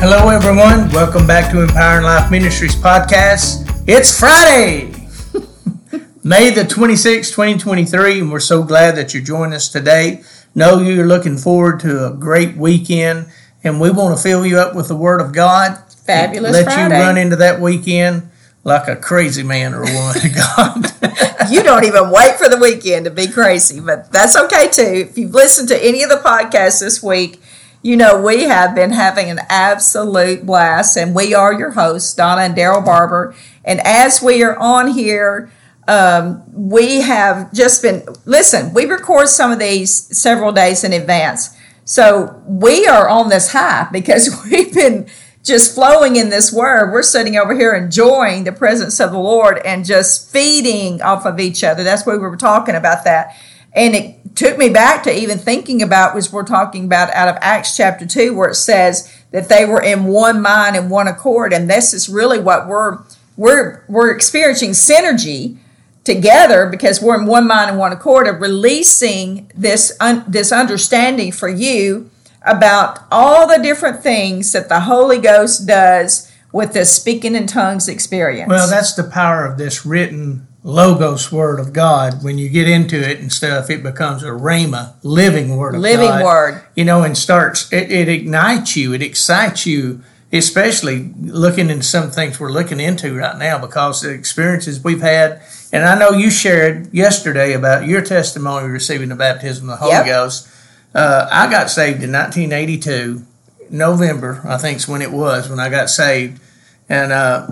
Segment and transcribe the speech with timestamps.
[0.00, 0.88] Hello, everyone.
[0.92, 3.70] Welcome back to Empowering Life Ministries podcast.
[3.86, 4.86] It's Friday,
[6.24, 10.22] May the 26th, 2023, and we're so glad that you're joining us today.
[10.54, 13.26] Know you're looking forward to a great weekend,
[13.62, 15.76] and we want to fill you up with the Word of God.
[15.92, 16.96] Fabulous Let Friday.
[16.96, 18.30] you run into that weekend
[18.64, 21.50] like a crazy man or a woman of God.
[21.50, 25.08] you don't even wait for the weekend to be crazy, but that's okay too.
[25.10, 27.38] If you've listened to any of the podcasts this week,
[27.82, 32.42] you know we have been having an absolute blast, and we are your hosts, Donna
[32.42, 33.34] and Daryl Barber.
[33.64, 35.50] And as we are on here,
[35.88, 38.74] um, we have just been listen.
[38.74, 43.88] We record some of these several days in advance, so we are on this high
[43.90, 45.08] because we've been
[45.42, 46.92] just flowing in this word.
[46.92, 51.40] We're sitting over here enjoying the presence of the Lord and just feeding off of
[51.40, 51.82] each other.
[51.82, 53.34] That's why we were talking about that.
[53.72, 57.36] And it took me back to even thinking about was we're talking about out of
[57.40, 61.52] Acts chapter 2 where it says that they were in one mind and one accord
[61.52, 62.98] and this is really what we're
[63.36, 65.56] we're we're experiencing synergy
[66.04, 71.30] together because we're in one mind and one accord of releasing this un, this understanding
[71.30, 72.10] for you
[72.42, 77.88] about all the different things that the Holy Ghost does with this speaking in tongues
[77.88, 78.48] experience.
[78.48, 82.22] Well, that's the power of this written logos word of God.
[82.22, 86.06] When you get into it and stuff, it becomes a rhema, living word of living
[86.08, 86.24] God.
[86.24, 86.62] word.
[86.74, 92.10] You know, and starts it, it ignites you, it excites you, especially looking into some
[92.10, 95.42] things we're looking into right now because the experiences we've had.
[95.72, 99.92] And I know you shared yesterday about your testimony receiving the baptism of the Holy
[99.96, 100.06] Yep.
[100.06, 100.48] Ghost.
[100.94, 103.24] Uh, I got saved in 1982,
[103.70, 106.40] November, I think's when it was when I got saved,
[106.88, 107.46] and uh,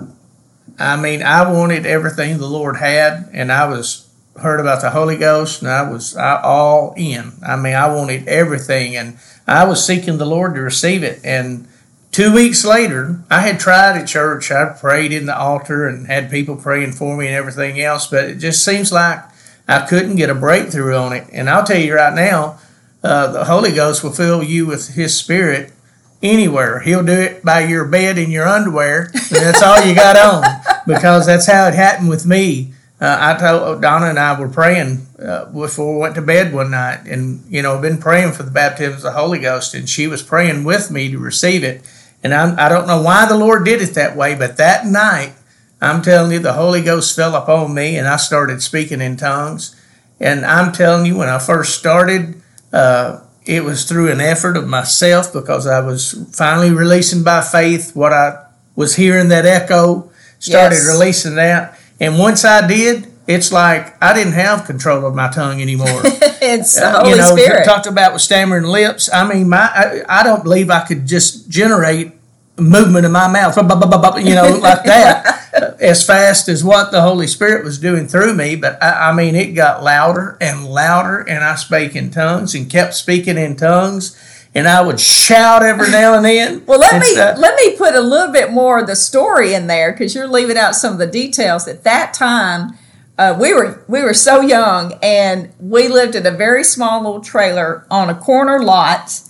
[0.79, 5.17] I mean, I wanted everything the Lord had, and I was heard about the Holy
[5.17, 7.33] Ghost, and I was all in.
[7.45, 11.19] I mean, I wanted everything, and I was seeking the Lord to receive it.
[11.25, 11.67] And
[12.11, 14.51] two weeks later, I had tried at church.
[14.51, 18.25] I prayed in the altar and had people praying for me and everything else, but
[18.25, 19.19] it just seems like
[19.67, 21.27] I couldn't get a breakthrough on it.
[21.33, 22.59] And I'll tell you right now,
[23.03, 25.73] uh, the Holy Ghost will fill you with His Spirit
[26.21, 26.79] anywhere.
[26.79, 29.11] He'll do it by your bed in your underwear.
[29.13, 32.73] And that's all you got on because that's how it happened with me.
[32.99, 36.71] Uh, I told Donna and I were praying uh, before we went to bed one
[36.71, 40.07] night, and you know, been praying for the baptism of the Holy Ghost, and she
[40.07, 41.87] was praying with me to receive it.
[42.23, 45.33] And I, I don't know why the Lord did it that way, but that night,
[45.79, 49.75] I'm telling you, the Holy Ghost fell upon me, and I started speaking in tongues.
[50.19, 52.41] And I'm telling you, when I first started,
[52.73, 57.95] uh, it was through an effort of myself because I was finally releasing by faith
[57.95, 58.45] what I
[58.75, 60.08] was hearing that echo,
[60.39, 60.87] started Yes.
[60.87, 61.77] releasing that.
[61.99, 65.87] And once I did, it's like I didn't have control of my tongue anymore.
[66.41, 67.65] it's the Uh, Holy you know, Spirit.
[67.65, 69.09] talked about with stammering lips.
[69.13, 72.13] I mean, my I, I don't believe I could just generate
[72.57, 77.27] movement in my mouth, you know, like that, uh, as fast as what the Holy
[77.27, 78.55] Spirit was doing through me.
[78.55, 82.69] But I, I mean, it got louder and louder, and I spake in tongues and
[82.69, 84.17] kept speaking in tongues,
[84.55, 86.65] and I would shout every now and then.
[86.65, 87.37] Well, let me stuff.
[87.37, 90.57] let me put a little bit more of the story in there because you're leaving
[90.57, 91.67] out some of the details.
[91.67, 92.73] At that time,
[93.17, 97.21] uh, we were we were so young, and we lived in a very small little
[97.21, 99.21] trailer on a corner lot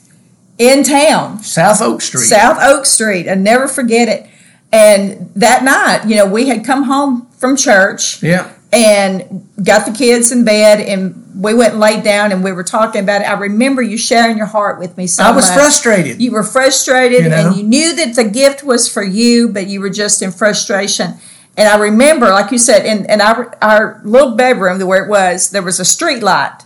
[0.58, 2.22] in town, South Oak Street.
[2.26, 3.28] South Oak Street.
[3.28, 4.30] I never forget it.
[4.72, 8.54] And that night, you know, we had come home from church yeah.
[8.72, 12.64] And got the kids in bed, and we went and laid down, and we were
[12.64, 13.26] talking about it.
[13.26, 16.22] I remember you sharing your heart with me so I was much frustrated.
[16.22, 17.48] you were frustrated You know?
[17.48, 21.14] and you knew that the gift was for you, but you were just in frustration.
[21.58, 25.50] And I remember, like you said, in, in our, our little bedroom where it was,
[25.50, 26.60] there was a street light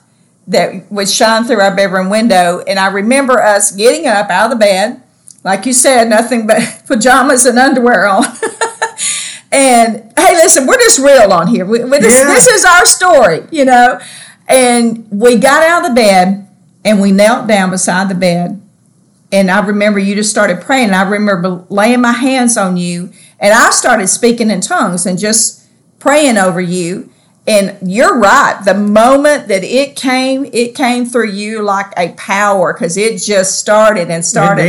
[0.47, 2.59] that would shine through our bedroom window.
[2.67, 5.01] And I remember us getting up out of the bed,
[5.43, 8.23] like you said, nothing but pajamas and underwear on.
[9.53, 11.65] and hey, listen, we're just real on here.
[11.65, 12.27] We, we, this, Yeah.
[12.27, 13.99] this is our story, you know.
[14.49, 16.47] And we got out of the bed
[16.83, 18.59] and we knelt down beside the bed
[19.33, 20.91] and I remember you just started praying.
[20.91, 25.65] I remember laying my hands on you, and I started speaking in tongues and just
[25.97, 27.09] praying over you.
[27.47, 28.61] And you're right.
[28.63, 33.57] The moment that it came, it came through you like a power because it just
[33.57, 34.63] started and started.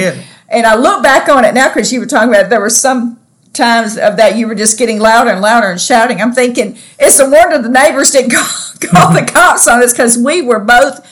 [0.49, 3.20] And I look back on it now because you were talking about there were some
[3.55, 6.21] times of that you were just getting louder and louder and shouting.
[6.21, 10.19] I'm thinking it's a wonder the neighbors didn't call, call the cops on us because
[10.19, 11.06] we were both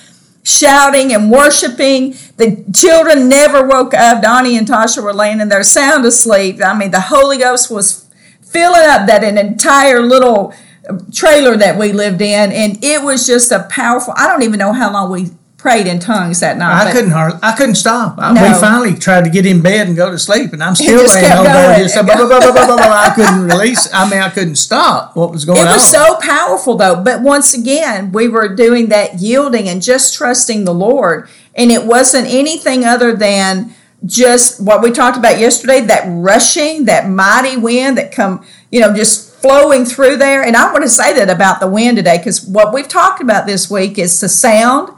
[0.44, 2.14] shouting and worshiping.
[2.36, 4.22] The children never woke up.
[4.22, 6.60] Donnie and Tasha were laying in there sound asleep.
[6.62, 8.08] I mean, the Holy Ghost was
[8.42, 10.52] filling up that an entire little
[11.12, 14.14] trailer that we lived in, and it was just a powerful.
[14.16, 15.30] I don't even know how long we
[15.62, 16.88] prayed in tongues that night.
[16.88, 18.16] I couldn't hardly, I couldn't stop.
[18.18, 18.42] I, No.
[18.42, 21.32] We finally tried to get in bed and go to sleep, and I'm still laying
[21.32, 21.76] over there.
[21.76, 21.82] going.
[21.88, 23.00] Just, blah, blah, blah, blah, blah, blah, blah.
[23.00, 23.88] I couldn't release.
[23.94, 25.66] I mean, I couldn't stop what was going on.
[25.66, 25.74] It on.
[25.76, 27.00] was so powerful though.
[27.00, 31.28] But once again, we were doing that yielding and just trusting the Lord.
[31.54, 33.72] And it wasn't anything other than
[34.04, 38.92] just what we talked about yesterday, that rushing, that mighty wind that come, you know,
[38.92, 40.42] just flowing through there.
[40.42, 43.46] And I want to say that about the wind today, because what we've talked about
[43.46, 44.92] this week is the sound,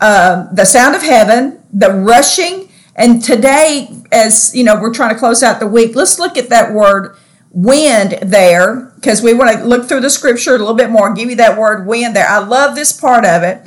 [0.00, 2.68] um, the sound of heaven, the rushing.
[2.96, 6.48] And today, as you know, we're trying to close out the week, let's look at
[6.50, 7.16] that word
[7.50, 11.30] wind there because we want to look through the scripture a little bit more give
[11.30, 13.62] you that word wind there i love this part of it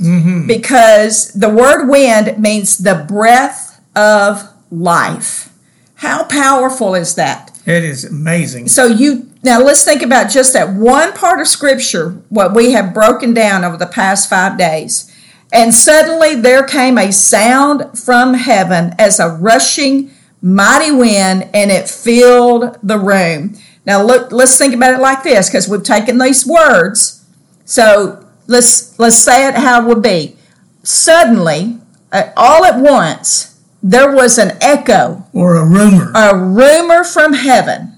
[0.47, 5.51] because the word wind means the breath of life
[5.95, 8.67] how powerful is that It is amazing.
[8.67, 12.93] so you now let's think about just that one part of scripture what we have
[12.93, 15.10] broken down over the past five days
[15.51, 20.11] and suddenly there came a sound from heaven as a rushing
[20.41, 23.55] mighty wind and it filled the room
[23.85, 27.25] now look let's think about it like this because we've taken these words
[27.65, 30.35] so let's let's say it how it would be
[30.83, 31.77] suddenly
[32.11, 36.11] uh, all at once there was an echo Or a rumor.
[36.15, 37.93] a rumor from heaven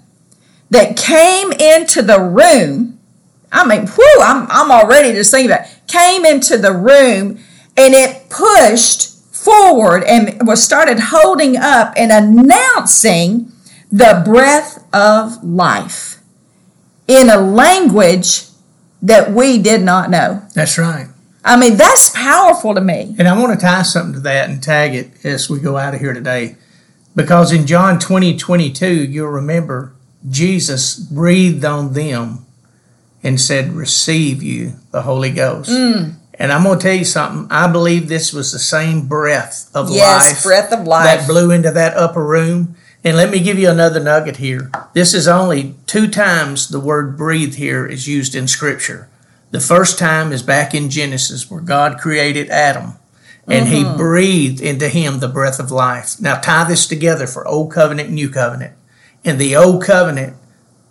[0.69, 2.92] that came into the room.
[3.53, 5.79] I mean, whew, I'm, I'm already just thinking about it.
[5.87, 7.39] Came into the room
[7.77, 13.51] and it pushed forward and was started holding up and announcing
[13.91, 16.19] the breath of life
[17.07, 18.45] in a language
[19.03, 20.41] that we did not know.
[20.55, 21.07] That's right.
[21.45, 23.15] I mean, that's powerful to me.
[23.19, 25.93] And I want to tie something to that and tag it as we go out
[25.93, 26.55] of here today.
[27.15, 29.93] Because in John 20, 22, you'll remember
[30.27, 32.45] Jesus breathed on them
[33.23, 35.69] and said, Receive you the Holy Ghost.
[35.69, 36.15] Mm.
[36.35, 37.47] And I'm going to tell you something.
[37.51, 41.05] I believe this was the same breath of Yes, life breath of life.
[41.05, 42.75] that blew into that upper room.
[43.03, 44.71] And let me give you another nugget here.
[44.93, 49.09] This is only two times the word breathe here is used in Scripture.
[49.51, 52.93] The first time is back in Genesis where God created Adam
[53.47, 56.19] and he breathed into him the breath of life.
[56.19, 58.73] Now tie this together for Old Covenant, New Covenant.
[59.23, 60.35] In the Old Covenant,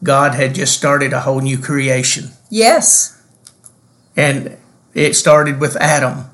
[0.02, 2.31] God had just started a whole new creation.
[2.50, 3.22] Yes.
[4.16, 4.56] And
[4.94, 6.26] it started with Adam.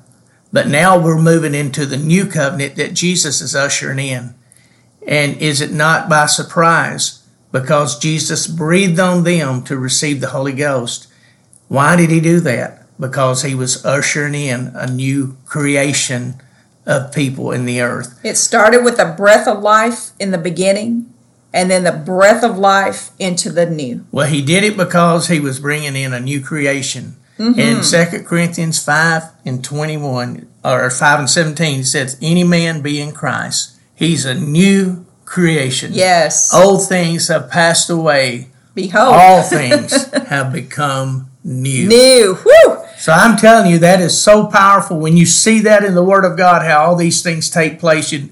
[0.51, 4.33] But now we're moving into the new covenant that Jesus is ushering in.
[5.07, 7.23] And is it not by surprise?
[7.51, 11.07] Because Jesus breathed on them to receive the Holy Ghost.
[11.67, 12.87] Why did he do that?
[12.99, 16.41] Because he was ushering in a new creation
[16.85, 18.19] of people in the earth.
[18.23, 21.13] It started with a breath of life in the beginning,
[21.53, 24.05] and then the breath of life into the new.
[24.11, 27.15] Well, he did it because he was bringing in a new creation.
[27.37, 27.59] Mm-hmm.
[27.59, 32.99] In 2 Corinthians 5 and 21, or 5 and 17, he says, Any man be
[32.99, 35.93] in Christ, he's a new creation.
[35.93, 36.53] Yes.
[36.53, 39.15] Old things have passed away, Behold.
[39.15, 41.87] all things have become new.
[41.87, 42.35] new.
[42.35, 42.83] Whew.
[42.97, 46.25] So I'm telling you, that is so powerful when you see that in the Word
[46.25, 48.11] of God, how all these things take place.
[48.11, 48.29] You,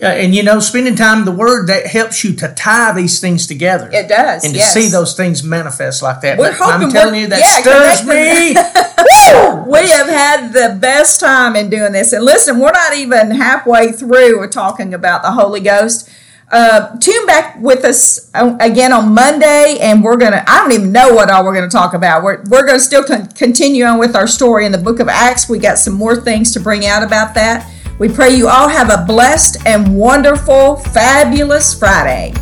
[0.00, 3.46] and you know, spending time in the Word that helps you to tie these things
[3.46, 4.44] together It does.
[4.44, 4.74] and to yes.
[4.74, 6.38] see those things manifest like that.
[6.38, 8.54] We're But hoping I'm telling you, that yeah, stirs me.
[9.72, 12.12] We have had the best time in doing this.
[12.12, 14.38] And listen, we're not even halfway through.
[14.38, 16.10] We're talking about the Holy Ghost.
[16.50, 20.44] Uh, tune back with us uh, again on Monday, and we're gonna.
[20.46, 22.22] I don't even know what all we're gonna talk about.
[22.22, 25.48] We're we're gonna still con- continue on with our story in the Book of Acts.
[25.48, 27.66] We got some more things to bring out about that.
[27.98, 32.34] We pray you all have a blessed and wonderful, fabulous Friday.